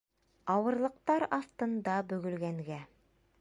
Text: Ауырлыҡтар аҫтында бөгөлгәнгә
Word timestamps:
Ауырлыҡтар 0.53 1.25
аҫтында 1.39 1.99
бөгөлгәнгә 2.15 2.81